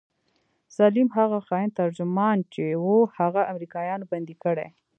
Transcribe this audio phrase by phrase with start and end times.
[0.77, 4.67] سليم هغه خاين ترجمان چې و هغه امريکايانو بندي کړى.